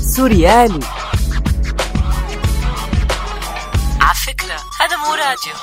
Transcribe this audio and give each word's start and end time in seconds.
سوريالي. 0.00 0.80
على 4.00 4.14
فكرة 4.26 4.58
هذا 4.80 4.96
مو 4.96 5.14
راديو. 5.14 5.54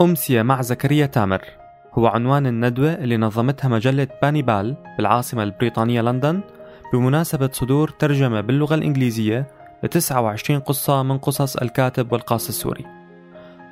أمسية 0.00 0.42
مع 0.42 0.62
زكريا 0.62 1.06
تامر. 1.06 1.40
هو 1.94 2.06
عنوان 2.06 2.46
الندوة 2.46 2.94
اللي 2.94 3.16
نظمتها 3.16 3.68
مجلة 3.68 4.08
بانيبال 4.22 4.76
بالعاصمة 4.96 5.42
البريطانية 5.42 6.00
لندن 6.00 6.40
بمناسبة 6.92 7.50
صدور 7.52 7.88
ترجمة 7.88 8.40
باللغة 8.40 8.74
الإنجليزية 8.74 9.46
ل 9.82 9.88
29 9.88 10.60
قصة 10.60 11.02
من 11.02 11.18
قصص 11.18 11.56
الكاتب 11.56 12.12
والقاص 12.12 12.48
السوري. 12.48 12.86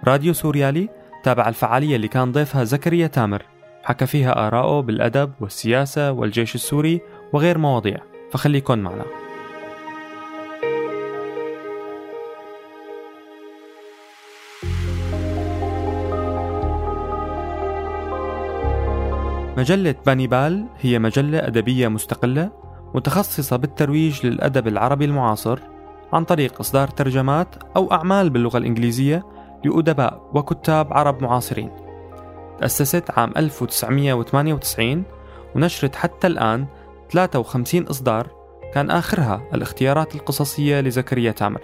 راديو 0.04 0.32
سوريالي 0.32 0.97
تابع 1.28 1.48
الفعالية 1.48 1.96
اللي 1.96 2.08
كان 2.08 2.32
ضيفها 2.32 2.64
زكريا 2.64 3.06
تامر. 3.06 3.42
حكى 3.84 4.06
فيها 4.06 4.46
آراءه 4.46 4.80
بالأدب 4.80 5.32
والسياسة 5.40 6.12
والجيش 6.12 6.54
السوري 6.54 7.00
وغير 7.32 7.58
مواضيع. 7.58 7.98
فخليكن 8.32 8.78
معنا. 8.78 9.04
مجلة 19.56 19.94
بانيبال 20.06 20.66
هي 20.80 20.98
مجلة 20.98 21.46
أدبية 21.46 21.88
مستقلة 21.88 22.50
متخصصة 22.94 23.56
بالترويج 23.56 24.26
للأدب 24.26 24.68
العربي 24.68 25.04
المعاصر 25.04 25.58
عن 26.12 26.24
طريق 26.24 26.60
إصدار 26.60 26.88
ترجمات 26.88 27.48
أو 27.76 27.92
أعمال 27.92 28.30
باللغة 28.30 28.58
الإنجليزية 28.58 29.37
لأدباء 29.64 30.30
وكتاب 30.34 30.92
عرب 30.92 31.22
معاصرين. 31.22 31.70
تأسست 32.60 33.10
عام 33.10 33.32
1998 33.36 35.04
ونشرت 35.56 35.94
حتى 35.94 36.26
الآن 36.26 36.66
53 37.10 37.86
إصدار 37.86 38.28
كان 38.74 38.90
آخرها 38.90 39.42
الاختيارات 39.54 40.14
القصصية 40.14 40.80
لزكريا 40.80 41.32
تامر. 41.32 41.60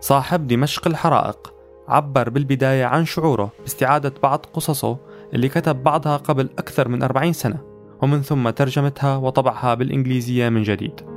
صاحب 0.00 0.46
دمشق 0.46 0.86
الحرائق 0.86 1.54
عبر 1.88 2.28
بالبداية 2.28 2.84
عن 2.84 3.04
شعوره 3.04 3.52
باستعادة 3.60 4.14
بعض 4.22 4.46
قصصه 4.52 4.98
اللي 5.34 5.48
كتب 5.48 5.82
بعضها 5.82 6.16
قبل 6.16 6.50
أكثر 6.58 6.88
من 6.88 7.02
40 7.02 7.32
سنة 7.32 7.58
ومن 8.02 8.22
ثم 8.22 8.50
ترجمتها 8.50 9.16
وطبعها 9.16 9.74
بالإنجليزية 9.74 10.48
من 10.48 10.62
جديد. 10.62 11.13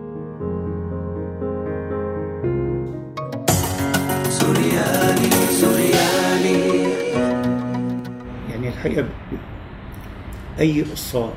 يعني 8.86 9.00
الحقيقة 9.00 9.08
أي 10.60 10.82
قصة 10.82 11.34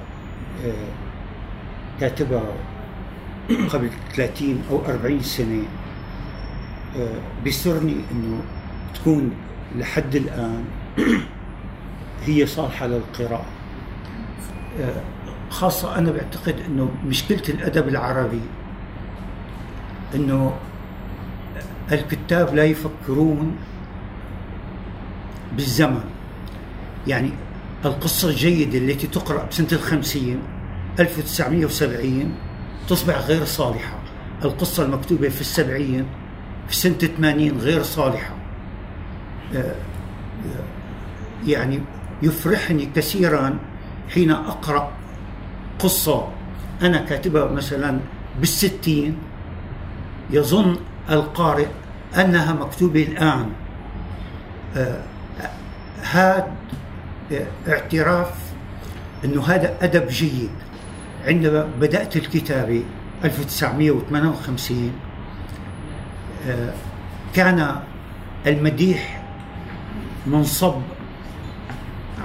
آه، 0.65 0.89
كاتبها 2.01 2.53
قبل 3.69 3.91
30 4.15 4.63
أو 4.71 4.85
40 4.87 5.23
سنة 5.23 5.63
آه، 6.97 7.21
بيسرني 7.45 7.97
إنه 8.13 8.43
تكون 8.95 9.33
لحد 9.77 10.17
الآن 10.17 10.65
هي 12.27 12.47
صالحة 12.47 12.87
للقراءة. 12.87 13.47
آه، 14.81 15.03
خاصة 15.51 15.99
أنا 15.99 16.11
بعتقد 16.11 16.55
إنه 16.67 16.91
مشكلة 17.07 17.43
الأدب 17.49 17.89
العربي 17.89 18.41
إنه 20.15 20.55
الكتاب 21.93 22.55
لا 22.55 22.65
يفكرون 22.65 23.57
بالزمن. 25.57 26.20
يعني 27.07 27.31
القصة 27.85 28.29
الجيدة 28.29 28.79
التي 28.79 29.07
تقرأ 29.07 29.45
بسنة 29.45 29.69
الخمسين 29.73 30.43
1970 31.01 32.35
تصبح 32.89 33.19
غير 33.19 33.45
صالحة. 33.45 33.99
القصة 34.45 34.83
المكتوبة 34.83 35.29
في 35.29 35.41
السبعين 35.41 36.07
في 36.69 36.77
سنة 36.77 36.95
80 36.95 37.59
غير 37.59 37.83
صالحة. 37.83 38.35
آه، 39.55 39.59
آه، 39.59 39.75
يعني 41.47 41.81
يفرحني 42.23 42.91
كثيرا 42.97 43.59
حين 44.09 44.31
أقرأ 44.31 44.93
قصة 45.79 46.29
أنا 46.83 46.99
كاتبها 46.99 47.53
مثلا 47.53 48.01
بالستين. 48.41 49.17
يظن 50.31 50.77
القارئ 51.11 51.69
أنها 52.17 52.53
مكتوبة 52.53 53.03
الآن. 53.03 53.51
آه، 54.77 55.03
هذا 56.03 56.53
اعتراف 57.69 58.35
أنه 59.25 59.43
هذا 59.43 59.77
أدب 59.83 60.09
جيد. 60.09 60.51
عندما 61.27 61.69
بدأت 61.81 62.17
الكتابة 62.17 62.83
1958 63.25 64.93
آه، 66.49 66.73
كان 67.35 67.81
المديح 68.47 69.23
منصب 70.27 70.75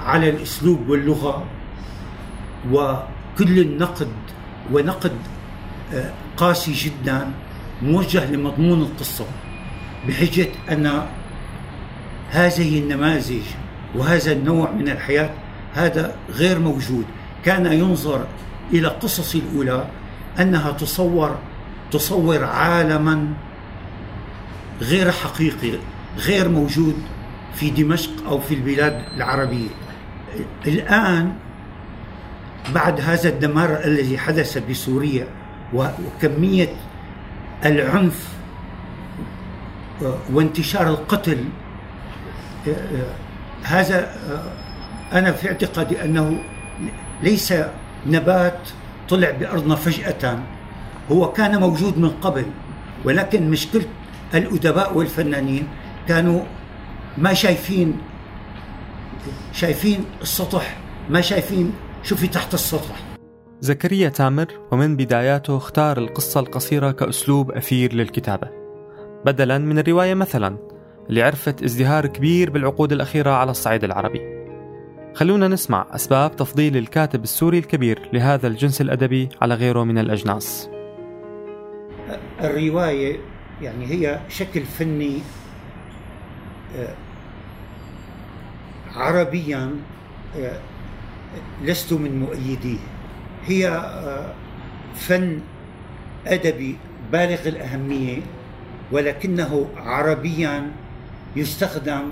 على 0.04 0.30
الأسلوب 0.30 0.88
واللغة 0.88 1.44
وكل 2.72 3.58
النقد 3.60 4.12
ونقد 4.72 5.12
آه، 5.94 6.10
قاسي 6.36 6.72
جدا 6.72 7.30
موجه 7.82 8.30
لمضمون 8.30 8.82
القصة 8.82 9.24
بحجة 10.08 10.48
أن 10.70 11.06
هذه 12.30 12.78
النماذج 12.78 13.42
وهذا 13.96 14.32
النوع 14.32 14.70
من 14.70 14.88
الحياة 14.88 15.30
هذا 15.74 16.14
غير 16.30 16.58
موجود. 16.58 17.04
كان 17.44 17.72
ينظر 17.72 18.26
إلى 18.72 18.88
قصص 18.88 19.34
الأولى 19.34 19.86
أنها 20.40 20.70
تصور 20.72 21.38
تصور 21.90 22.44
عالما 22.44 23.28
غير 24.80 25.12
حقيقي 25.12 25.72
غير 26.18 26.48
موجود 26.48 26.94
في 27.54 27.70
دمشق 27.70 28.10
أو 28.26 28.40
في 28.40 28.54
البلاد 28.54 29.02
العربية. 29.16 29.68
الآن 30.66 31.32
بعد 32.74 33.00
هذا 33.00 33.28
الدمار 33.28 33.80
الذي 33.84 34.18
حدث 34.18 34.58
بسوريا 34.70 35.26
وكمية 35.74 36.68
العنف 37.64 38.28
وانتشار 40.32 40.88
القتل 40.88 41.44
هذا 43.66 44.10
أنا 45.12 45.32
في 45.32 45.48
اعتقادي 45.48 46.04
أنه 46.04 46.38
ليس 47.22 47.54
نبات 48.06 48.68
طلع 49.08 49.30
بأرضنا 49.30 49.74
فجأة 49.74 50.38
هو 51.12 51.32
كان 51.32 51.60
موجود 51.60 51.98
من 51.98 52.08
قبل 52.08 52.44
ولكن 53.04 53.50
مشكلة 53.50 53.84
الأدباء 54.34 54.96
والفنانين 54.96 55.68
كانوا 56.08 56.40
ما 57.18 57.34
شايفين 57.34 57.98
شايفين 59.52 60.04
السطح 60.22 60.76
ما 61.10 61.20
شايفين 61.20 61.72
شو 62.02 62.16
في 62.16 62.26
تحت 62.26 62.54
السطح. 62.54 62.96
زكريا 63.60 64.08
تامر 64.08 64.46
ومن 64.72 64.96
بداياته 64.96 65.56
اختار 65.56 65.98
القصة 65.98 66.40
القصيرة 66.40 66.90
كأسلوب 66.90 67.52
أثير 67.52 67.94
للكتابة. 67.94 68.48
بدلا 69.24 69.58
من 69.58 69.78
الرواية 69.78 70.14
مثلا. 70.14 70.75
اللي 71.08 71.22
عرفت 71.22 71.62
ازدهار 71.62 72.06
كبير 72.06 72.50
بالعقود 72.50 72.92
الأخيرة 72.92 73.30
على 73.30 73.50
الصعيد 73.50 73.84
العربي. 73.84 74.20
خلونا 75.14 75.48
نسمع 75.48 75.86
أسباب 75.90 76.36
تفضيل 76.36 76.76
الكاتب 76.76 77.22
السوري 77.22 77.58
الكبير 77.58 78.08
لهذا 78.12 78.48
الجنس 78.48 78.80
الأدبي 78.80 79.28
على 79.42 79.54
غيره 79.54 79.84
من 79.84 79.98
الأجناس. 79.98 80.70
الرواية 82.40 83.16
يعني 83.62 83.86
هي 83.86 84.20
شكل 84.28 84.64
فني 84.64 85.18
آه، 86.76 86.94
عربيا 88.94 89.70
آه، 90.36 90.58
لست 91.62 91.92
من 91.92 92.20
مؤيديه. 92.20 92.78
هي 93.46 93.68
آه، 93.68 94.34
فن 94.94 95.40
أدبي 96.26 96.76
بالغ 97.12 97.48
الأهمية 97.48 98.22
ولكنه 98.92 99.68
عربيا 99.76 100.72
يستخدم 101.36 102.02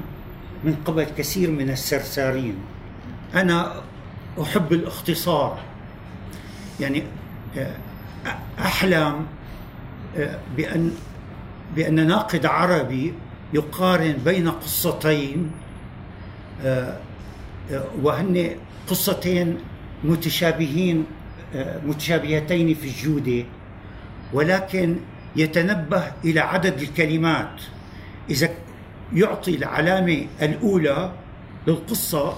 من 0.64 0.76
قبل 0.84 1.04
كثير 1.04 1.50
من 1.50 1.70
السرسارين. 1.70 2.54
أنا 3.34 3.82
أحب 4.42 4.72
الاختصار. 4.72 5.58
يعني 6.80 7.02
أحلم 8.58 9.26
بأن 10.56 10.92
بأن 11.76 12.06
ناقد 12.06 12.46
عربي 12.46 13.14
يقارن 13.52 14.12
بين 14.24 14.48
قصتين 14.48 15.50
وهن 18.02 18.50
قصتين 18.88 19.58
متشابهين 20.04 21.04
متشابهتين 21.86 22.74
في 22.74 22.86
الجودة 22.88 23.44
ولكن 24.32 24.96
يتنبه 25.36 26.12
إلى 26.24 26.40
عدد 26.40 26.80
الكلمات. 26.80 27.62
إذا 28.30 28.48
يعطي 29.14 29.56
العلامة 29.56 30.26
الأولى 30.42 31.12
للقصة 31.66 32.36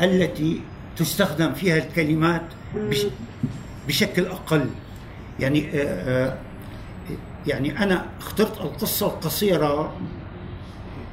التي 0.00 0.60
تستخدم 0.96 1.54
فيها 1.54 1.76
الكلمات 1.76 2.42
بشكل 3.88 4.26
أقل. 4.26 4.66
يعني 5.40 5.70
آه، 5.74 6.28
آه، 6.28 6.36
يعني 7.46 7.78
أنا 7.82 8.06
اخترت 8.18 8.60
القصة 8.60 9.06
القصيرة 9.06 9.92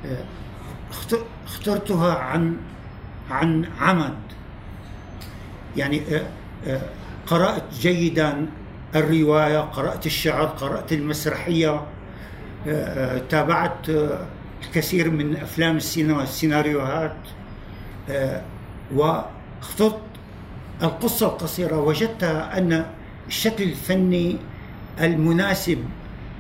آه، 0.06 0.24
اخترتها 1.46 2.14
عن 2.14 2.58
عن 3.30 3.66
عمد. 3.80 4.18
يعني 5.78 6.02
قرأت 7.28 7.64
جيدا 7.82 8.48
الرواية 8.96 9.60
قرأت 9.60 10.06
الشعر 10.06 10.46
قرأت 10.46 10.94
المسرحية. 10.94 11.82
تابعت 13.30 13.90
الكثير 14.64 15.12
من 15.12 15.36
أفلام 15.38 15.78
السينما 15.78 16.24
السيناريوهات 16.24 17.16
واخترت 18.96 20.00
القصة 20.84 21.26
القصيرة. 21.28 21.80
وجدتها 21.80 22.58
أن 22.58 22.86
الشكل 23.28 23.64
الفني 23.64 24.38
المناسب 25.02 25.78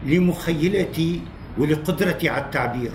لمخيلتي 0.05 1.21
ولقدرتي 1.57 2.29
على 2.29 2.43
التعبير. 2.43 2.91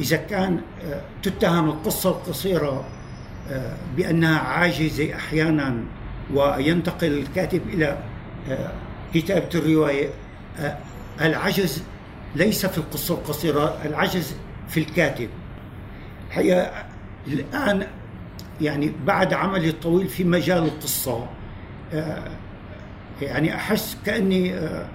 إذا 0.00 0.16
كان 0.16 0.60
آه، 0.84 1.00
تتهم 1.22 1.68
القصة 1.68 2.10
القصيرة 2.10 2.84
آه، 3.50 3.76
بأنها 3.96 4.38
عاجزة 4.38 5.14
أحيانا 5.14 5.84
وينتقل 6.34 7.18
الكاتب 7.18 7.62
إلى 7.68 7.98
آه، 8.50 8.72
كتابة 9.14 9.48
الرواية 9.54 10.08
العجز 11.20 11.82
ليس 12.36 12.66
في 12.66 12.78
القصة 12.78 13.14
القصيرة 13.14 13.78
العجز 13.84 14.34
في 14.68 14.80
الكاتب. 14.80 15.28
الحقيقة 16.28 16.84
الآن 17.26 17.86
يعني 18.60 18.92
بعد 19.06 19.34
عملي 19.34 19.68
الطويل 19.68 20.08
في 20.08 20.24
مجال 20.24 20.64
القصة 20.64 21.26
يعني 23.22 23.54
أحس 23.54 23.98
كأني 24.06 24.54
آه، 24.54 24.88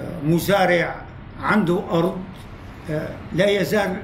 آه، 0.00 0.20
مزارع 0.24 0.94
عنده 1.40 1.80
أرض 1.90 2.18
آه، 2.90 3.08
لا 3.32 3.50
يزال 3.50 3.96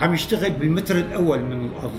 عم 0.00 0.14
يشتغل 0.14 0.50
بالمتر 0.50 0.96
الأول 0.96 1.42
من 1.42 1.64
الأرض. 1.66 1.98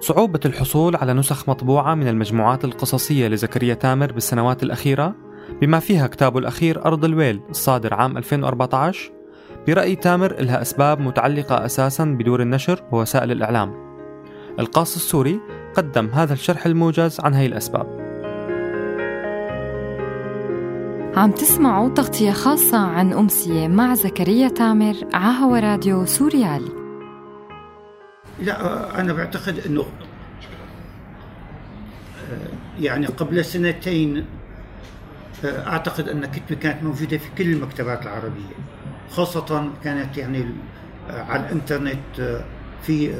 صعوبة 0.00 0.40
الحصول 0.44 0.96
على 0.96 1.12
نسخ 1.12 1.48
مطبوعة 1.48 1.94
من 1.94 2.08
المجموعات 2.08 2.64
القصصية 2.64 3.28
لزكريا 3.28 3.74
تامر 3.74 4.12
بالسنوات 4.12 4.62
الأخيرة؟ 4.62 5.14
بما 5.60 5.78
فيها 5.78 6.06
كتابه 6.06 6.38
الأخير 6.38 6.84
أرض 6.84 7.04
الويل 7.04 7.40
الصادر 7.50 7.94
عام 7.94 8.16
2014 8.16 9.12
برأي 9.66 9.96
تامر 9.96 10.40
لها 10.40 10.62
أسباب 10.62 11.00
متعلقة 11.00 11.64
أساسا 11.64 12.04
بدور 12.04 12.42
النشر 12.42 12.82
ووسائل 12.92 13.32
الإعلام. 13.32 13.74
القاص 14.58 14.96
السوري 14.96 15.40
قدم 15.74 16.06
هذا 16.06 16.32
الشرح 16.32 16.66
الموجز 16.66 17.20
عن 17.20 17.34
هاي 17.34 17.46
الأسباب. 17.46 18.06
عم 21.16 21.30
تسمعوا 21.30 21.88
تغطية 21.88 22.32
خاصة 22.32 22.78
عن 22.78 23.12
أمسية 23.12 23.68
مع 23.68 23.94
زكريا 23.94 24.48
تامر 24.48 24.94
عهوى 25.14 25.60
راديو 25.60 26.04
سوريالي 26.04 26.70
لا 28.42 29.00
أنا 29.00 29.12
بعتقد 29.12 29.58
أنه 29.66 29.84
يعني 32.80 33.06
قبل 33.06 33.44
سنتين 33.44 34.24
أعتقد 35.44 36.08
أن 36.08 36.26
كتبة 36.26 36.60
كانت 36.60 36.82
موجودة 36.82 37.18
في 37.18 37.30
كل 37.38 37.52
المكتبات 37.52 38.02
العربية 38.02 38.54
خاصة 39.10 39.70
كانت 39.84 40.16
يعني 40.16 40.46
على 41.08 41.46
الإنترنت 41.46 42.42
في 42.82 43.12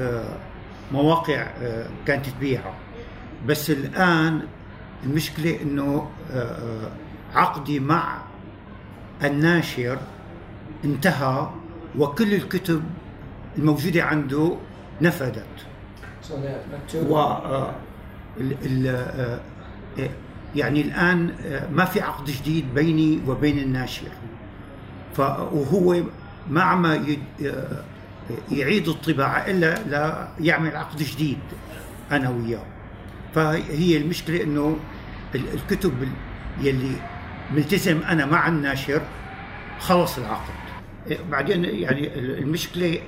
مواقع 0.93 1.47
كانت 2.07 2.27
تبيعها 2.27 2.75
بس 3.47 3.71
الآن 3.71 4.43
المشكلة 5.05 5.63
أنه 5.63 6.11
عقدي 7.35 7.81
مع 7.81 8.19
الناشر 9.25 9.99
انتهى 10.85 11.51
وكل 11.99 12.35
الكتب 12.35 12.83
الموجودة 13.59 14.03
عنده 14.03 14.57
نفدت. 15.01 15.47
و 17.11 17.17
آه، 17.19 17.75
آه، 19.99 20.11
يعني 20.57 20.81
الآن 20.81 21.31
آه، 21.47 21.71
ما 21.71 21.85
في 21.85 22.01
عقد 22.01 22.27
جديد 22.31 22.75
بيني 22.75 23.21
وبين 23.27 23.59
الناشر 23.59 24.09
وهو 25.19 26.03
ما 26.51 26.63
عم 26.63 27.17
يعيد 28.51 28.89
الطباعة 28.89 29.39
إلا 29.39 29.83
لا 29.83 30.29
يعمل 30.41 30.77
عقد 30.77 31.03
جديد 31.03 31.39
أنا 32.13 32.31
وياه. 32.31 32.65
فهي 33.35 33.97
المشكلة 33.97 34.43
أنه 34.43 34.77
الكتب 35.35 35.93
يلي 36.61 36.93
ملتزم 37.55 37.99
أنا 38.03 38.27
مع 38.27 38.49
الناشر 38.49 39.03
خلص 39.79 40.19
العقد. 40.19 40.55
بعدين 41.31 41.65
يعني 41.65 42.15
المشكلة 42.19 42.99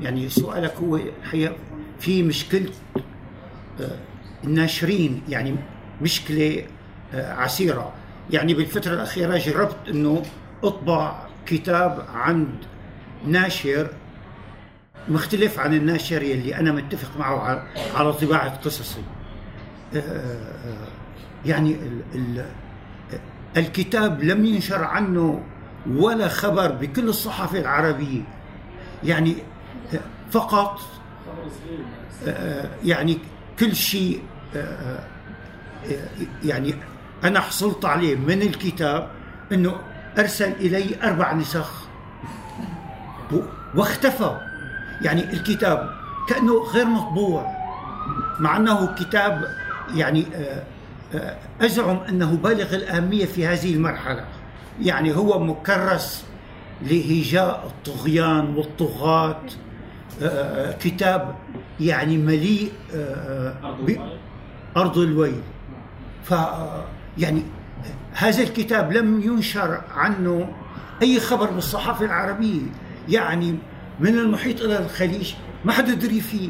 يعني 0.00 0.28
سؤالك 0.28 0.74
هو 0.76 1.00
هي 1.32 1.52
في 2.00 2.22
مشكلة 2.22 2.70
آه، 3.80 3.98
الناشرين. 4.44 5.22
يعني 5.28 5.56
مشكلة 6.02 6.58
آه، 6.58 6.64
عسيرة. 7.14 7.92
يعني 8.30 8.54
بالفترة 8.54 8.94
الأخيرة 8.94 9.38
جربت 9.38 9.76
إنه 9.88 10.22
أطبع 10.64 11.26
كتاب 11.46 12.06
عند 12.14 12.54
ناشر 13.26 13.90
مختلف 15.08 15.58
عن 15.58 15.74
الناشر 15.74 16.22
يلي 16.22 16.56
أنا 16.56 16.72
متفق 16.72 17.18
معه 17.18 17.64
على 17.94 18.12
طباعة 18.12 18.56
قصصي. 18.56 19.02
آه، 19.96 20.88
يعني 21.46 21.76
الكتاب 23.56 24.22
لم 24.22 24.44
ينشر 24.44 24.84
عنه 24.84 25.42
ولا 25.90 26.28
خبر 26.28 26.72
بكل 26.72 27.08
الصحف 27.08 27.54
العربية. 27.54 28.22
يعني 29.04 29.36
فقط 30.30 30.80
يعني 32.84 33.18
كل 33.58 33.76
شيء 33.76 34.22
يعني 36.44 36.74
أنا 37.24 37.40
حصلت 37.40 37.84
عليه 37.84 38.16
من 38.16 38.42
الكتاب 38.42 39.08
أنه 39.52 39.74
أرسل 40.18 40.52
إلي 40.52 41.02
أربع 41.02 41.32
نسخ. 41.32 41.84
واختفى. 43.74 44.38
يعني 45.02 45.32
الكتاب 45.32 45.90
كأنه 46.28 46.62
غير 46.62 46.84
مطبوع 46.84 47.56
مع 48.40 48.56
أنه 48.56 48.94
كتاب 48.94 49.44
يعني 49.94 50.26
أزعم 51.60 51.96
أنه 52.08 52.36
بالغ 52.36 52.74
الأهمية 52.74 53.24
في 53.24 53.46
هذه 53.46 53.74
المرحلة. 53.74 54.24
يعني 54.80 55.16
هو 55.16 55.38
مكرس 55.38 56.24
لهجاء 56.82 57.66
الطغيان 57.66 58.54
والطغاة. 58.56 59.40
آه، 60.22 60.72
كتاب 60.72 61.34
يعني 61.80 62.16
مليء 62.18 62.72
آه، 62.94 63.54
بأرض 64.74 64.98
الويل. 64.98 65.40
ف 66.24 66.34
يعني 67.18 67.42
هذا 68.12 68.42
الكتاب 68.42 68.92
لم 68.92 69.20
ينشر 69.20 69.80
عنه 69.96 70.48
أي 71.02 71.20
خبر 71.20 71.50
بالصحافة 71.50 72.04
العربية. 72.04 72.60
يعني 73.08 73.58
من 74.00 74.18
المحيط 74.18 74.60
إلى 74.60 74.78
الخليج 74.78 75.34
ما 75.64 75.72
حدا 75.72 75.94
دري 75.94 76.20
فيه. 76.20 76.48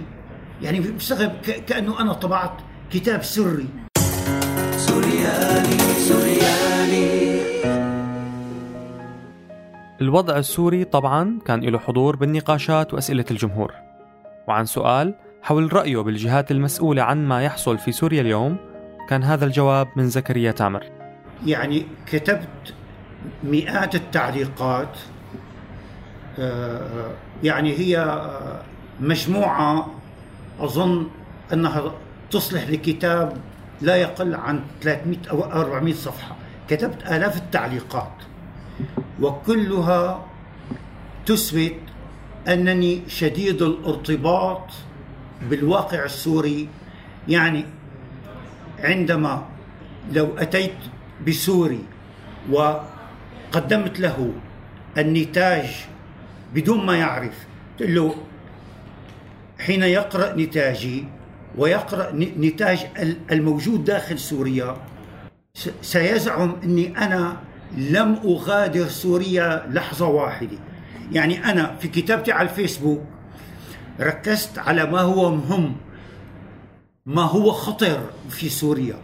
يعني 0.63 0.81
بستغرب 0.81 1.33
كأنه 1.67 2.01
أنا 2.01 2.13
طبعت 2.13 2.53
كتاب 2.91 3.23
سري. 3.23 3.69
سوريالي 4.77 5.79
سوريالي 6.09 7.45
الوضع 10.01 10.37
السوري 10.37 10.85
طبعا 10.85 11.39
كان 11.47 11.61
له 11.61 11.79
حضور 11.79 12.17
بالنقاشات 12.17 12.95
وأسئلة 12.95 13.25
الجمهور. 13.31 13.73
وعن 14.49 14.65
سؤال 14.65 15.15
حول 15.43 15.73
رأيه 15.73 15.99
بالجهات 15.99 16.51
المسؤولة 16.51 17.03
عن 17.03 17.29
ما 17.29 17.43
يحصل 17.43 17.79
في 17.79 17.93
سوريا 17.93 18.21
اليوم 18.21 18.57
كان 19.09 19.23
هذا 19.23 19.45
الجواب 19.45 19.89
من 19.97 20.09
زكريا 20.09 20.53
تامر. 20.53 20.85
يعني 21.47 21.87
كتبت 22.07 22.75
مئات 23.45 23.95
التعليقات 23.95 24.99
آه، 26.39 27.11
يعني 27.43 27.79
هي 27.79 28.21
مجموعة 29.01 29.91
أظن 30.61 31.07
أنها 31.53 31.93
تصلح 32.31 32.69
لكتاب 32.69 33.37
لا 33.81 33.97
يقل 33.97 34.35
عن 34.35 34.61
300 34.83 35.19
أو 35.31 35.45
400 35.45 35.95
صفحة. 35.95 36.37
كتبت 36.69 37.03
آلاف 37.03 37.37
التعليقات 37.37 38.13
وكلها 39.21 40.25
تثبت 41.27 41.77
أنني 42.49 43.03
شديد 43.09 43.63
الارتباط 43.63 44.67
بالواقع 45.51 46.05
السوري. 46.05 46.69
يعني 47.29 47.65
عندما 48.85 49.47
لو 50.13 50.39
أتيت 50.39 50.75
بسوري 51.27 51.85
وقدمت 52.51 54.01
له 54.01 54.33
النتاج 54.99 55.87
بدون 56.55 56.87
ما 56.87 56.97
يعرف 56.97 57.47
قلت 57.81 57.91
له 57.91 58.15
حين 59.59 59.83
يقرأ 59.83 60.37
نتاجي 60.37 61.05
ويقرأ 61.59 62.13
نتاج 62.15 62.87
الموجود 63.33 63.85
داخل 63.85 64.19
سوريا 64.19 64.77
سيزعم 65.83 66.57
أني 66.65 66.99
أنا 66.99 67.37
لم 67.77 68.19
أغادر 68.25 68.89
سوريا 68.89 69.67
لحظة 69.71 70.07
واحدة. 70.07 70.59
يعني 71.13 71.45
أنا 71.45 71.77
في 71.81 71.89
كتابتي 71.89 72.33
على 72.33 72.49
الفيسبوك 72.49 73.03
ركزت 74.01 74.59
على 74.59 74.87
ما 74.87 75.01
هو 75.01 75.31
مهم. 75.31 75.77
ما 77.07 77.23
هو 77.23 77.53
خطر 77.53 78.11
في 78.31 78.49
سوريا؟ 78.49 78.97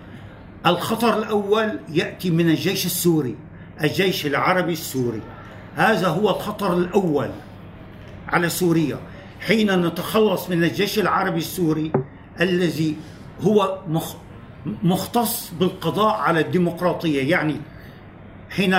الخطر 0.66 1.18
الأول 1.18 1.80
يأتي 1.88 2.30
من 2.30 2.50
الجيش 2.50 2.86
السوري 2.86 3.36
الجيش 3.82 4.26
العربي 4.26 4.72
السوري. 4.72 5.20
هذا 5.76 6.08
هو 6.08 6.30
الخطر 6.30 6.76
الأول 6.78 7.30
على 8.28 8.48
سوريا. 8.48 8.98
حين 9.40 9.86
نتخلص 9.86 10.50
من 10.50 10.64
الجيش 10.64 10.98
العربي 10.98 11.38
السوري 11.38 11.92
الذي 12.40 12.96
هو 13.40 13.78
مختص 14.66 15.50
بالقضاء 15.60 16.14
على 16.14 16.40
الديمقراطية. 16.40 17.30
يعني 17.30 17.56
حين 18.50 18.74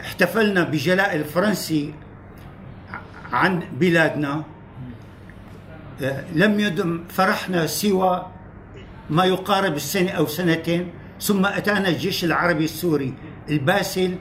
احتفلنا 0.00 0.62
بجلاء 0.62 1.16
الفرنسي 1.16 1.94
عن 3.32 3.62
بلادنا 3.72 4.44
لم 6.34 6.60
يدم 6.60 7.04
فرحنا 7.08 7.66
سوى 7.66 8.26
ما 9.10 9.24
يقارب 9.24 9.76
السنة 9.76 10.10
أو 10.10 10.26
سنتين 10.26 10.90
ثم 11.20 11.46
أتانا 11.46 11.88
الجيش 11.88 12.24
العربي 12.24 12.64
السوري 12.64 13.14
الباسل 13.50 14.14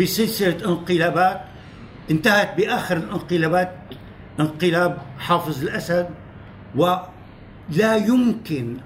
بسلسلة 0.00 0.64
انقلابات. 0.64 1.40
انتهت 2.10 2.56
بآخر 2.56 2.96
الانقلابات 2.96 3.72
انقلاب 4.40 4.98
حافظ 5.18 5.62
الأسد. 5.62 6.08
ولا 6.76 7.96
يمكن 7.96 8.76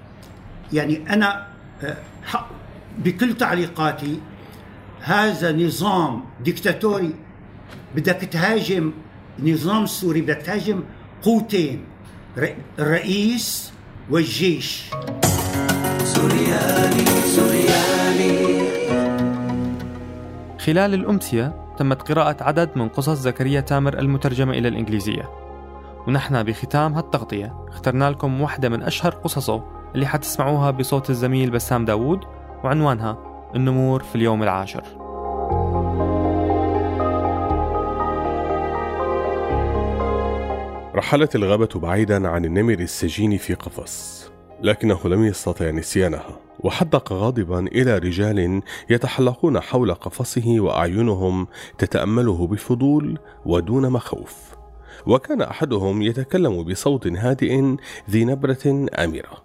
يعني 0.73 1.13
أنا 1.13 1.47
آه، 1.83 1.97
بكل 2.97 3.37
تعليقاتي 3.37 4.19
هذا 5.01 5.51
نظام 5.51 6.23
ديكتاتوري 6.43 7.13
بدك 7.95 8.29
تهاجم 8.31 8.91
نظام 9.39 9.85
سوري 9.85 10.21
بدك 10.21 10.41
تهاجم 10.41 10.83
قوتين. 11.23 11.96
الرئيس 12.37 13.73
والجيش. 14.09 14.89
سوريالي 16.03 17.05
سوريالي 17.05 18.67
خلال 20.59 20.93
الأمسية 20.93 21.73
تمت 21.77 22.01
قراءة 22.01 22.43
عدد 22.43 22.69
من 22.75 22.89
قصص 22.89 23.19
زكريا 23.19 23.61
تامر 23.61 23.99
المترجمة 23.99 24.53
إلى 24.53 24.67
الإنجليزية. 24.67 25.29
ونحن 26.07 26.43
بختام 26.43 26.93
هالتغطية 26.93 27.65
اخترنا 27.67 28.09
لكم 28.11 28.41
واحدة 28.41 28.69
من 28.69 28.83
أشهر 28.83 29.11
قصصه 29.11 29.63
اللي 29.95 30.05
حتسمعوها 30.05 30.71
بصوت 30.71 31.09
الزميل 31.09 31.49
بسام 31.49 31.85
داوود 31.85 32.19
وعنوانها 32.63 33.17
النمور 33.55 34.03
في 34.03 34.15
اليوم 34.15 34.43
العاشر. 34.43 35.06
رحلت 40.97 41.35
الغابة 41.35 41.69
بعيدا 41.75 42.27
عن 42.27 42.45
النمر 42.45 42.79
السجين 42.79 43.37
في 43.37 43.53
قفص 43.53 44.27
لكنه 44.61 44.99
لم 45.05 45.23
يستطع 45.23 45.69
نسيانها 45.69 46.39
وحدق 46.59 47.13
غاضبا 47.13 47.59
إلى 47.59 47.97
رجال 47.97 48.61
يتحلقون 48.89 49.59
حول 49.59 49.93
قفصه 49.93 50.59
وأعينهم 50.59 51.47
تتأمله 51.77 52.47
بفضول 52.47 53.19
ودون 53.45 53.89
مخوف. 53.89 54.55
وكان 55.07 55.41
أحدهم 55.41 56.01
يتكلم 56.01 56.63
بصوت 56.63 57.07
هادئ 57.07 57.75
ذي 58.09 58.25
نبرة 58.25 58.87
آمرة. 58.99 59.43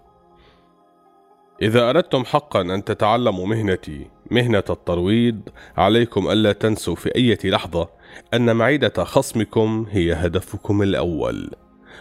إذا 1.61 1.89
أردتم 1.89 2.25
حقا 2.25 2.61
أن 2.61 2.83
تتعلموا 2.83 3.47
مهنتي 3.47 4.07
مهنة 4.31 4.63
الترويض 4.69 5.41
عليكم 5.77 6.31
ألا 6.31 6.53
تنسوا 6.53 6.95
في 6.95 7.15
أي 7.15 7.37
لحظة 7.43 7.89
أن 8.33 8.55
معدة 8.55 9.03
خصمكم 9.03 9.85
هي 9.91 10.13
هدفكم 10.13 10.81
الأول 10.81 11.49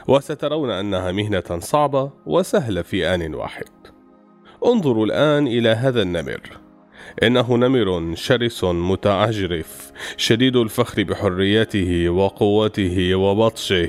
وسترون 0.09 0.71
أنها 0.71 1.12
مهنة 1.12 1.59
صعبة 1.59 2.11
وسهلة 2.26 2.83
في 2.83 3.14
آن 3.14 3.35
واحد. 3.35 3.69
انظروا 4.66 5.07
الآن 5.07 5.47
إلى 5.47 5.69
هذا 5.69 6.02
النمر. 6.02 6.40
إنه 7.23 7.57
نمر 7.57 8.14
شرس 8.14 8.64
متعجرف 8.64 9.92
شديد 10.16 10.57
الفخر 10.57 11.02
بحريته 11.02 12.09
وقوته 12.09 13.14
وبطشه 13.14 13.88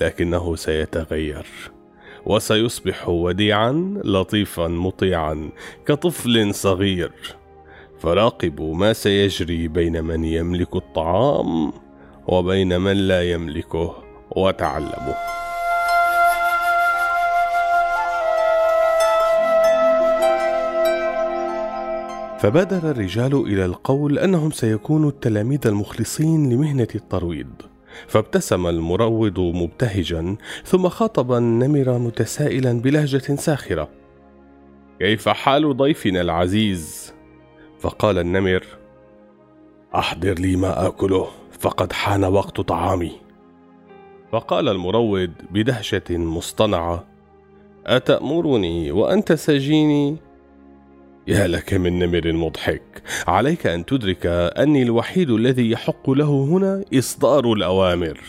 لكنه 0.00 0.56
سيتغير 0.56 1.46
وسيصبح 2.26 3.08
وديعا 3.08 4.00
لطيفا 4.04 4.68
مطيعا 4.68 5.50
كطفل 5.86 6.54
صغير. 6.54 7.12
فراقبوا 8.04 8.74
ما 8.74 8.92
سيجري 8.92 9.68
بين 9.68 10.04
من 10.04 10.24
يملك 10.24 10.76
الطعام 10.76 11.72
وبين 12.28 12.80
من 12.80 12.92
لا 12.92 13.30
يملكه 13.32 13.94
وتعلموا. 14.36 15.14
فبادر 22.38 22.90
الرجال 22.90 23.34
إلى 23.34 23.64
القول 23.64 24.18
أنهم 24.18 24.50
سيكونوا 24.50 25.10
التلاميذ 25.10 25.66
المخلصين 25.66 26.52
لمهنة 26.52 26.88
الترويض. 26.94 27.52
فابتسم 28.06 28.66
المروض 28.66 29.40
مبتهجا 29.40 30.36
ثم 30.64 30.88
خاطب 30.88 31.32
النمر 31.32 31.98
متسائلا 31.98 32.80
بلهجة 32.80 33.34
ساخرة. 33.34 33.88
كيف 34.98 35.28
حال 35.28 35.76
ضيفنا 35.76 36.20
العزيز؟ 36.20 37.13
فقال 37.84 38.18
النمر 38.18 38.64
أحضر 39.94 40.34
لي 40.34 40.56
ما 40.56 40.86
آكله 40.86 41.28
فقد 41.60 41.92
حان 41.92 42.24
وقت 42.24 42.60
طعامي. 42.60 43.12
فقال 44.32 44.68
المروض 44.68 45.30
بدهشة 45.50 46.02
مصطنعة 46.10 47.04
أتأمرني 47.86 48.90
وأنت 48.90 49.32
سجيني؟ 49.32 50.16
يا 51.26 51.46
لك 51.46 51.74
من 51.74 51.98
نمر 51.98 52.32
مضحك 52.32 53.02
عليك 53.26 53.66
أن 53.66 53.84
تدرك 53.84 54.26
أني 54.58 54.82
الوحيد 54.82 55.30
الذي 55.30 55.70
يحق 55.70 56.10
له 56.10 56.44
هنا 56.44 56.84
إصدار 56.94 57.52
الأوامر. 57.52 58.20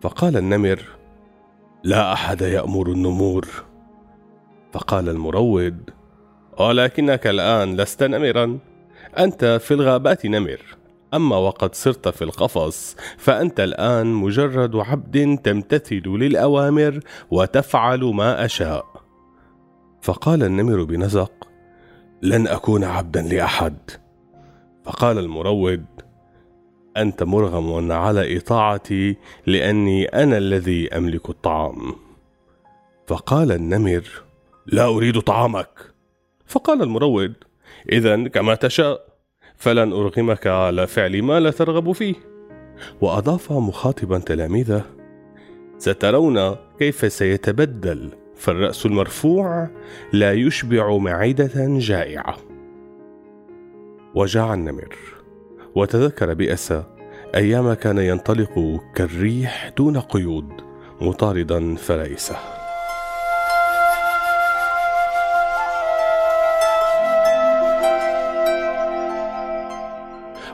فقال 0.00 0.36
النمر 0.36 0.82
لا 1.84 2.12
أحد 2.12 2.40
يأمر 2.40 2.88
النمور. 2.88 3.48
فقال 4.72 5.08
المروض 5.08 5.76
ولكنك 6.60 7.26
الآن 7.26 7.76
لست 7.76 8.02
نمرا 8.02 8.58
أنت 9.18 9.44
في 9.44 9.74
الغابات 9.74 10.26
نمر 10.26 10.60
أما 11.14 11.36
وقد 11.36 11.74
صرت 11.74 12.08
في 12.08 12.24
القفص 12.24 12.96
فأنت 13.18 13.60
الآن 13.60 14.06
مجرد 14.06 14.76
عبد 14.76 15.38
تمتثل 15.44 16.02
للأوامر 16.08 17.00
وتفعل 17.30 18.04
ما 18.04 18.44
أشاء. 18.44 18.86
فقال 20.02 20.42
النمر 20.42 20.84
بنزق 20.84 21.32
لن 22.22 22.46
أكون 22.46 22.84
عبدا 22.84 23.22
لأحد. 23.22 23.78
فقال 24.84 25.18
المروض 25.18 25.84
أنت 26.96 27.22
مرغم 27.22 27.92
على 27.92 28.36
إطاعتي 28.36 29.16
لأني 29.46 30.04
أنا 30.04 30.38
الذي 30.38 30.96
أملك 30.96 31.30
الطعام. 31.30 31.92
فقال 33.06 33.52
النمر 33.52 34.04
لا 34.66 34.86
أريد 34.86 35.20
طعامك. 35.20 35.93
فقال 36.46 36.82
المروض 36.82 37.32
اذا 37.92 38.28
كما 38.28 38.54
تشاء 38.54 39.06
فلن 39.56 39.92
أرغمك 39.92 40.46
على 40.46 40.86
فعل 40.86 41.22
ما 41.22 41.40
لا 41.40 41.50
ترغب 41.50 41.92
فيه. 41.92 42.14
وأضاف 43.00 43.52
مخاطبا 43.52 44.18
تلاميذه 44.18 44.84
سترون 45.78 46.56
كيف 46.78 47.12
سيتبدل 47.12 48.10
فالرأس 48.36 48.86
المرفوع 48.86 49.68
لا 50.12 50.32
يشبع 50.32 50.96
معدة 50.96 51.78
جائعة. 51.78 52.36
وجاع 54.14 54.54
النمر 54.54 54.96
وتذكر 55.74 56.34
بأسى 56.34 56.84
أيام 57.34 57.72
كان 57.72 57.98
ينطلق 57.98 58.80
كالريح 58.94 59.72
دون 59.76 60.00
قيود 60.00 60.52
مطاردا 61.00 61.74
فرائسه 61.74 62.63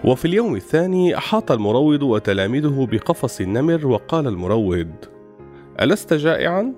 وفي 0.05 0.25
اليوم 0.25 0.57
الثاني 0.57 1.17
أحاط 1.17 1.53
المروض 1.53 2.03
وتلاميذه 2.03 2.89
بقفص 2.93 3.41
النمر 3.41 3.87
وقال 3.87 4.27
المروض 4.27 4.89
ألست 5.81 6.15
جائعا؟ 6.15 6.73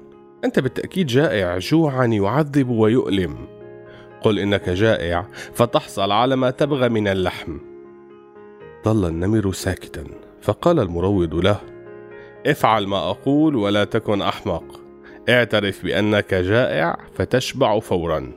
أنت 0.45 0.59
بالتأكيد 0.59 1.07
جائع 1.07 1.59
جوعا 1.59 2.07
يعذب 2.07 2.69
ويؤلم. 2.69 3.37
قل 4.23 4.39
إنك 4.39 4.69
جائع 4.69 5.27
فتحصل 5.55 6.13
على 6.13 6.37
ما 6.37 6.51
تبغى 6.51 6.89
من 6.89 7.09
اللحم. 7.09 7.59
ظل 8.85 9.09
النمر 9.09 9.53
ساكتا 9.53 10.05
فقال 10.41 10.81
المروض 10.81 11.35
له 11.35 11.61
افعل 12.47 12.87
ما 12.87 13.11
أقول 13.11 13.57
ولا 13.57 13.85
تكن 13.85 14.23
أحمق. 14.23 14.81
اعترف 15.29 15.85
بأنك 15.85 16.35
جائع 16.35 16.99
فتشبع 17.15 17.79
فورا. 17.79 18.33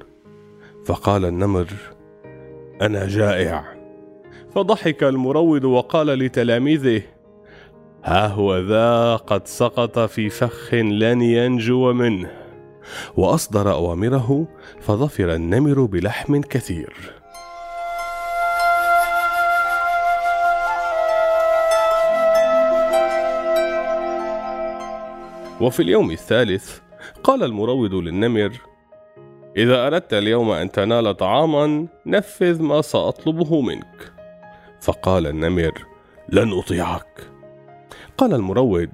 فقال 0.86 1.25
النمر 1.25 1.68
أنا 2.82 3.08
جائع. 3.08 3.75
فضحك 4.56 5.04
المروض 5.04 5.64
وقال 5.64 6.08
لتلاميذه 6.08 7.02
ها 8.04 8.28
هو 8.28 8.58
ذا 8.58 9.16
قد 9.16 9.48
سقط 9.48 10.00
في 10.00 10.30
فخ 10.30 10.74
لن 10.74 11.22
ينجو 11.22 11.94
منه. 11.94 12.32
وأصدر 13.18 13.72
أوامره 13.72 14.48
فظفر 14.82 15.34
النمر 15.36 15.86
بلحم 15.86 16.42
كثير. 16.42 16.94
وفي 25.62 25.80
اليوم 25.80 26.12
الثالث 26.12 26.80
قال 27.24 27.44
المروض 27.44 27.94
للنمر 27.94 28.52
إذا 29.58 29.88
أردت 29.88 30.14
اليوم 30.14 30.52
أن 30.52 30.72
تنال 30.72 31.18
طعاما 31.18 31.88
نفذ 32.06 32.62
ما 32.62 32.82
سأطلبه 32.82 33.62
منك. 33.62 34.15
فقال 34.86 35.27
النمر 35.27 35.86
لن 36.30 36.54
أطيعك. 36.54 37.30
قال 38.18 38.34
المروض 38.34 38.89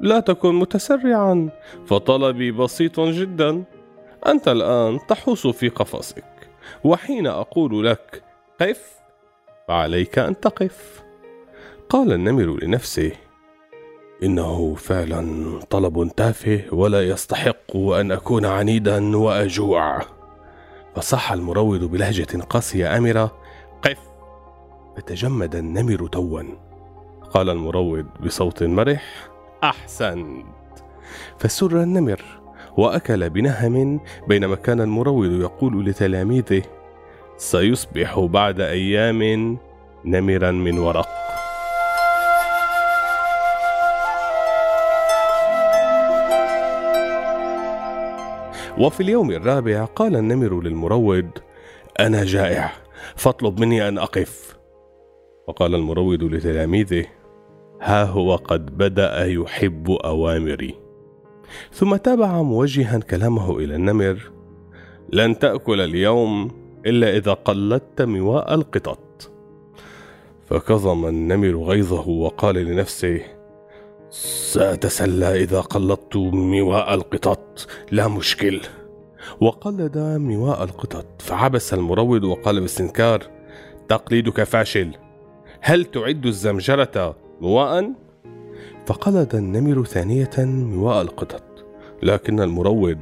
لا 0.00 0.20
تكن 0.20 0.54
متسرعا 0.54 1.48
فطلبي 1.86 2.52
بسيط 2.52 3.00
جدا. 3.00 3.64
أنت 4.26 4.48
الآن 4.48 4.98
تحوس 5.08 5.46
في 5.46 5.68
قفصك 5.68 6.24
وحين 6.84 7.26
أقول 7.26 7.86
لك 7.86 8.22
قف 8.60 8.92
فعليك 9.68 10.18
أن 10.18 10.40
تقف. 10.40 11.02
قال 11.88 12.12
النمر 12.12 12.64
لنفسه 12.64 13.12
إنه 14.22 14.74
فعلا 14.74 15.58
طلب 15.70 16.10
تافه 16.16 16.62
ولا 16.72 17.08
يستحق 17.08 17.76
أن 17.76 18.12
أكون 18.12 18.44
عنيدا 18.44 19.16
وأجوع. 19.16 20.00
فصح 20.96 21.32
المروض 21.32 21.84
بلهجة 21.84 22.42
قاسية 22.42 22.98
أمرة 22.98 23.36
قف. 23.82 24.09
فتجمد 25.00 25.56
النمر 25.56 26.06
توا. 26.06 26.42
قال 27.30 27.50
المروض 27.50 28.06
بصوت 28.24 28.62
مرح 28.62 29.02
أحسنت. 29.64 30.46
فسر 31.38 31.82
النمر 31.82 32.22
وأكل 32.76 33.30
بنهم 33.30 34.00
بينما 34.28 34.56
كان 34.56 34.80
المروض 34.80 35.40
يقول 35.40 35.86
لتلاميذه 35.86 36.62
سيصبح 37.36 38.18
بعد 38.18 38.60
أيام 38.60 39.58
نمرا 40.04 40.50
من 40.50 40.78
ورق. 40.78 41.08
وفي 48.78 49.00
اليوم 49.00 49.30
الرابع 49.30 49.84
قال 49.84 50.16
النمر 50.16 50.60
للمروض 50.60 51.30
أنا 52.00 52.24
جائع 52.24 52.72
فاطلب 53.16 53.60
مني 53.60 53.88
أن 53.88 53.98
أقف. 53.98 54.59
وقال 55.50 55.74
المروض 55.74 56.22
لتلاميذه 56.22 57.06
ها 57.80 58.04
هو 58.04 58.36
قد 58.36 58.78
بدأ 58.78 59.26
يحب 59.26 59.90
أوامري. 59.90 60.74
ثم 61.72 61.96
تابع 61.96 62.42
موجها 62.42 62.98
كلامه 62.98 63.58
إلى 63.58 63.74
النمر 63.74 64.30
لن 65.12 65.38
تأكل 65.38 65.80
اليوم 65.80 66.50
إلا 66.86 67.16
إذا 67.16 67.32
قلدت 67.32 68.02
مواء 68.02 68.54
القطط. 68.54 69.30
فكظم 70.46 71.06
النمر 71.06 71.56
غيظه 71.56 72.08
وقال 72.08 72.54
لنفسه 72.54 73.20
سأتسلى 74.52 75.42
إذا 75.42 75.60
قلدت 75.60 76.16
مواء 76.32 76.94
القطط 76.94 77.66
لا 77.90 78.08
مشكل. 78.08 78.60
وقلد 79.40 79.98
مواء 79.98 80.64
القطط 80.64 81.06
فعبس 81.18 81.74
المروض 81.74 82.24
وقال 82.24 82.60
باستنكار 82.60 83.22
تقليدك 83.88 84.42
فاشل. 84.42 85.09
هل 85.60 85.84
تعد 85.84 86.26
الزمجرة 86.26 87.16
مواء؟ 87.40 87.92
فقلد 88.86 89.34
النمر 89.34 89.84
ثانية 89.84 90.30
مواء 90.38 91.02
القطط 91.02 91.42
لكن 92.02 92.40
المروض 92.40 92.98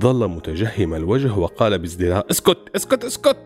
ظل 0.00 0.28
متجهم 0.28 0.94
الوجه 0.94 1.32
وقال 1.38 1.78
بازدراء 1.78 2.26
اسكت 2.30 2.58
اسكت 2.76 3.04
اسكت! 3.04 3.36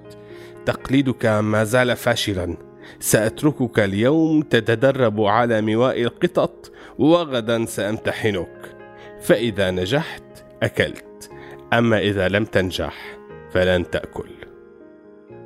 تقليدك 0.67 1.27
ما 1.27 1.65
زال 1.65 1.97
فاشلا. 1.97 2.57
سأتركك 3.01 3.79
اليوم 3.79 4.43
تتدرب 4.43 5.21
على 5.21 5.61
مواء 5.61 6.03
القطط 6.03 6.73
وغدا 6.99 7.65
سأمتحنك. 7.65 8.77
فإذا 9.21 9.71
نجحت 9.71 10.23
أكلت. 10.63 11.31
أما 11.73 11.99
إذا 11.99 12.29
لم 12.29 12.45
تنجح 12.45 13.19
فلن 13.51 13.91
تأكل. 13.91 14.36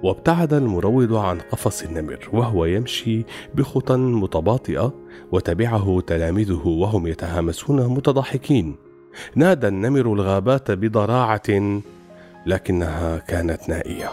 وابتعد 0.02 0.52
المروض 0.52 1.14
عن 1.14 1.38
قفص 1.38 1.82
النمر 1.82 2.28
وهو 2.32 2.64
يمشي 2.64 3.24
بخطى 3.54 3.96
متباطئة 3.96 4.94
وتبعه 5.32 6.02
تلاميذه 6.06 6.66
وهم 6.66 7.06
يتهامسون 7.06 7.86
متضحكين. 7.86 8.76
نادى 9.34 9.68
النمر 9.68 10.00
الغابات 10.12 10.70
بضراعة 10.70 11.80
لكنها 12.46 13.18
كانت 13.18 13.68
نائية. 13.68 14.10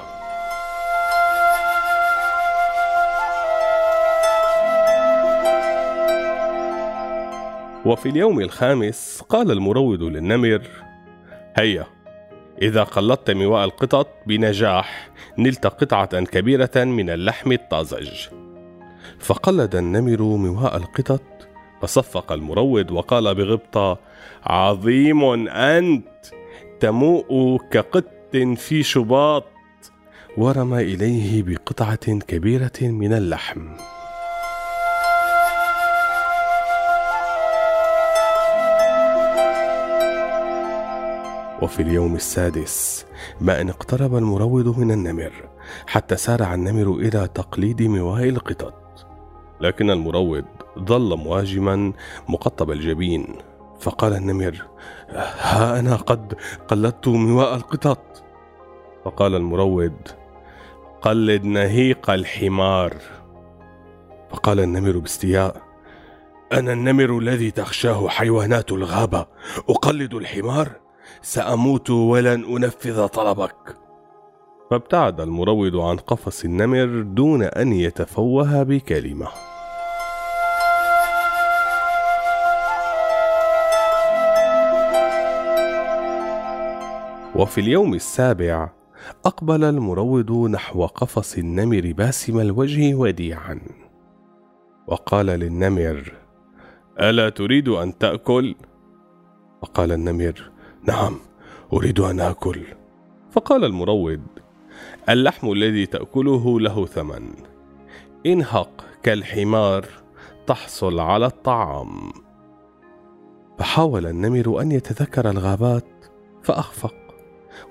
وفي 7.85 8.09
اليوم 8.09 8.39
الخامس 8.39 9.23
قال 9.29 9.51
المروض 9.51 10.03
للنمر 10.03 10.61
هيا. 11.57 11.96
إذا 12.61 12.83
قلدت 12.83 13.31
مواء 13.31 13.65
القطط 13.65 14.07
بنجاح 14.27 15.09
نلت 15.37 15.67
قطعة 15.67 16.23
كبيرة 16.23 16.71
من 16.75 17.09
اللحم 17.09 17.51
الطازج. 17.51 18.09
فقلد 19.19 19.75
النمر 19.75 20.21
مواء 20.21 20.77
القطط 20.77 21.21
فصفق 21.81 22.31
المروض 22.31 22.91
وقال 22.91 23.35
بغبطة 23.35 23.99
عظيم 24.43 25.47
أنت 25.49 26.07
تموء 26.79 27.57
كقط 27.71 28.05
في 28.55 28.83
شباط. 28.83 29.45
ورمى 30.37 30.81
إليه 30.81 31.43
بقطعة 31.43 32.19
كبيرة 32.19 32.81
من 32.81 33.13
اللحم. 33.13 33.67
وفي 41.67 41.81
اليوم 41.81 42.15
السادس 42.15 43.05
ما 43.41 43.61
إن 43.61 43.69
اقترب 43.69 44.15
المروض 44.15 44.79
من 44.79 44.91
النمر 44.91 45.31
حتى 45.87 46.15
سارع 46.15 46.53
النمر 46.53 46.95
إلى 46.95 47.27
تقليد 47.33 47.81
مواء 47.81 48.29
القطط. 48.29 48.73
لكن 49.61 49.89
المروض 49.89 50.45
ظل 50.79 51.17
مواجما 51.17 51.93
مقطب 52.29 52.71
الجبين. 52.71 53.35
فقال 53.79 54.13
النمر 54.13 54.65
ها 55.09 55.79
أنا 55.79 55.95
قد 55.95 56.33
قلدت 56.67 57.07
مواء 57.07 57.55
القطط. 57.55 58.23
فقال 59.05 59.35
المروض 59.35 59.97
قلد 61.01 61.43
نهيق 61.43 62.09
الحمار. 62.09 62.93
فقال 64.31 64.59
النمر 64.59 64.97
باستياء 64.97 65.61
أنا 66.53 66.73
النمر 66.73 67.17
الذي 67.17 67.51
تخشاه 67.51 68.07
حيوانات 68.07 68.71
الغابة 68.71 69.25
أقلد 69.69 70.13
الحمار؟ 70.13 70.86
سأموت 71.21 71.89
ولن 71.89 72.43
أنفذ 72.43 73.07
طلبك. 73.07 73.77
فابتعد 74.71 75.21
المروض 75.21 75.75
عن 75.75 75.97
قفص 75.97 76.45
النمر 76.45 77.01
دون 77.01 77.43
أن 77.43 77.73
يتفوه 77.73 78.63
بكلمة. 78.63 79.27
وفي 87.35 87.61
اليوم 87.61 87.93
السابع 87.93 88.69
أقبل 89.25 89.63
المروض 89.63 90.31
نحو 90.31 90.85
قفص 90.85 91.37
النمر 91.37 91.93
باسم 91.97 92.39
الوجه 92.39 92.95
وديعا. 92.95 93.59
وقال 94.87 95.25
للنمر 95.25 96.13
ألا 96.99 97.29
تريد 97.29 97.69
أن 97.69 97.97
تأكل؟ 97.97 98.55
فقال 99.61 99.91
النمر 99.91 100.51
نعم 100.87 101.19
أريد 101.73 101.99
أن 101.99 102.19
آكل. 102.19 102.61
فقال 103.31 103.65
المروض 103.65 104.21
اللحم 105.09 105.51
الذي 105.51 105.85
تأكله 105.85 106.59
له 106.59 106.85
ثمن. 106.85 107.33
انهق 108.25 108.85
كالحمار 109.03 109.85
تحصل 110.47 110.99
على 110.99 111.25
الطعام. 111.25 112.11
فحاول 113.59 114.05
النمر 114.05 114.61
أن 114.61 114.71
يتذكر 114.71 115.29
الغابات 115.29 116.05
فأخفق 116.43 116.95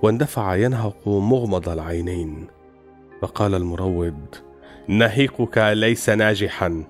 واندفع 0.03 0.57
ينهق 0.57 1.09
مغمض 1.09 1.69
العينين. 1.69 2.47
فقال 3.23 3.55
المروض 3.55 4.35
نهيقك 4.89 5.59
ليس 5.59 6.11
ناجحا 6.11 6.85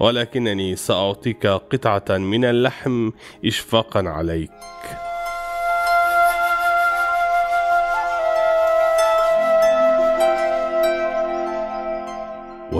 ولكنني 0.00 0.76
سأعطيك 0.76 1.46
قطعة 1.46 2.18
من 2.18 2.44
اللحم 2.44 3.10
إشفاقا 3.44 4.08
عليك. 4.08 4.50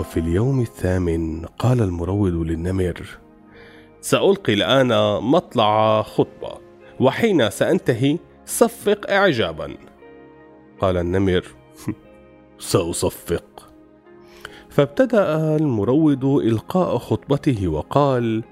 وفي 0.01 0.19
اليوم 0.19 0.61
الثامن 0.61 1.45
قال 1.45 1.81
المروض 1.81 2.33
للنمر 2.33 3.07
سألقي 4.01 4.53
الآن 4.53 4.87
مطلع 5.23 6.01
خطبة 6.01 6.57
وحين 6.99 7.49
سأنتهي 7.49 8.17
صفق 8.45 9.09
إعجابا. 9.09 9.75
قال 10.79 10.97
النمر 10.97 11.45
سأصفق. 12.59 13.69
فابتدأ 14.69 15.55
المروض 15.55 16.25
إلقاء 16.25 16.97
خطبته 16.97 17.67
وقال 17.67 18.43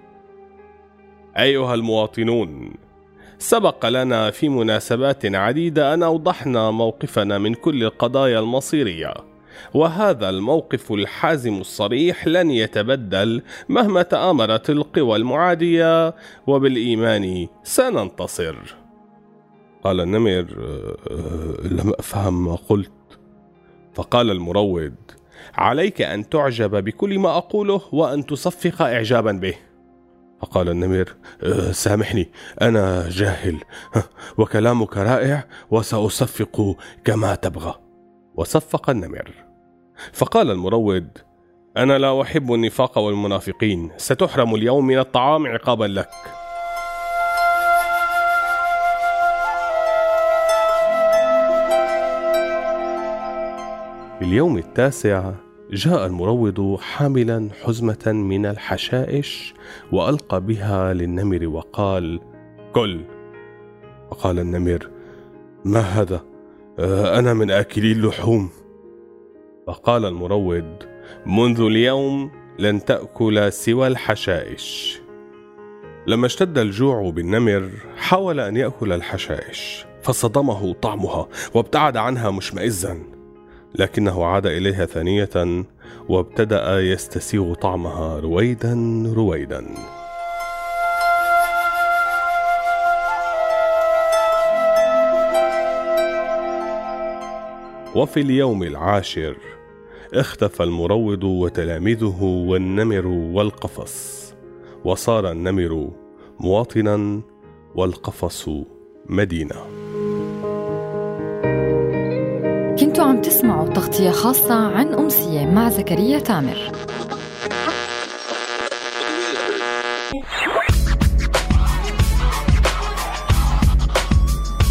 أيها 1.37 1.73
المواطنون 1.75 2.73
سبق 3.37 3.85
لنا 3.85 4.31
في 4.31 4.49
مناسبات 4.49 5.25
عديدة 5.25 5.93
أن 5.93 6.03
أوضحنا 6.03 6.71
موقفنا 6.71 7.37
من 7.37 7.53
كل 7.53 7.83
القضايا 7.83 8.39
المصيرية. 8.39 9.28
وهذا 9.73 10.29
الموقف 10.29 10.91
الحازم 10.91 11.61
الصريح 11.61 12.27
لن 12.27 12.51
يتبدل 12.51 13.41
مهما 13.69 14.01
تآمرت 14.01 14.69
القوى 14.69 15.15
المعادية. 15.15 16.15
وبالإيمان 16.47 17.47
سننتصر. 17.63 18.55
قال 19.83 20.01
النمر 20.01 20.45
أه، 21.11 21.67
لم 21.67 21.93
أفهم 21.99 22.45
ما 22.45 22.55
قلت. 22.55 22.91
فقال 23.93 24.31
المروض 24.31 24.93
عليك 25.55 26.01
أن 26.01 26.29
تعجب 26.29 26.83
بكل 26.83 27.19
ما 27.19 27.37
أقوله 27.37 27.81
وأن 27.91 28.25
تصفق 28.25 28.81
إعجابا 28.81 29.31
به. 29.31 29.55
فقال 30.41 30.69
النمر 30.69 31.15
أه، 31.43 31.71
سامحني 31.71 32.29
أنا 32.61 33.09
جاهل. 33.09 33.57
وكلامك 34.37 34.97
رائع 34.97 35.47
وسأصفق 35.71 36.75
كما 37.05 37.35
تبغى. 37.35 37.75
وصفق 38.35 38.89
النمر 38.89 39.48
فقال 40.13 40.51
المروض 40.51 41.07
أنا 41.77 41.97
لا 41.97 42.21
أحب 42.21 42.53
النفاق 42.53 42.97
والمنافقين 42.97 43.89
ستحرم 43.97 44.55
اليوم 44.55 44.87
من 44.87 44.99
الطعام 44.99 45.47
عقابا 45.47 45.85
لك 45.85 46.09
في 54.19 54.25
اليوم 54.25 54.57
التاسع 54.57 55.31
جاء 55.71 56.05
المروض 56.05 56.79
حاملا 56.79 57.49
حزمة 57.63 58.05
من 58.05 58.45
الحشائش 58.45 59.53
وألقى 59.91 60.41
بها 60.41 60.93
للنمر 60.93 61.47
وقال: 61.47 62.19
كل. 62.73 63.01
فقال 64.11 64.39
النمر: 64.39 64.89
ما 65.65 65.79
هذا؟ 65.79 66.21
آه، 66.79 67.19
أنا 67.19 67.33
من 67.33 67.51
آكلي 67.51 67.91
اللحوم. 67.91 68.49
فقال 69.69 70.05
المروض: 70.05 70.83
منذ 71.25 71.61
اليوم 71.61 72.31
لن 72.59 72.85
تأكل 72.85 73.53
سوى 73.53 73.87
الحشائش. 73.87 74.99
لما 76.07 76.25
اشتد 76.25 76.57
الجوع 76.57 77.09
بالنمر 77.09 77.69
حاول 77.97 78.39
أن 78.39 78.57
يأكل 78.57 78.93
الحشائش 78.93 79.85
فصدمه 80.01 80.73
طعمها 80.73 81.27
وابتعد 81.53 81.97
عنها 81.97 82.31
مشمئزا 82.31 82.99
لكنه 83.75 84.25
عاد 84.25 84.45
إليها 84.45 84.85
ثانية 84.85 85.63
وابتدأ 86.09 86.79
يستسيغ 86.79 87.53
طعمها 87.53 88.19
رويدا 88.19 89.03
رويدا 89.15 89.65
وفي 97.95 98.19
اليوم 98.19 98.63
العاشر 98.63 99.35
اختفى 100.13 100.63
المروض 100.63 101.23
وتلاميذه 101.23 102.23
والنمر 102.23 103.07
والقفص. 103.07 104.19
وصار 104.85 105.31
النمر 105.31 105.91
مواطنا 106.39 107.21
والقفص 107.75 108.49
مدينة. 109.05 109.55
كنتوا 112.79 113.03
عم 113.03 113.21
تسمعوا 113.21 113.67
تغطية 113.67 114.11
خاصة 114.11 114.53
عن 114.53 114.93
أمسية 114.93 115.45
مع 115.45 115.69
زكريا 115.69 116.19
تامر. 116.19 116.71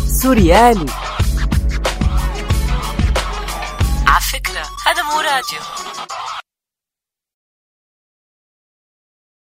سوريالي. 0.07 1.08
على 5.39 5.78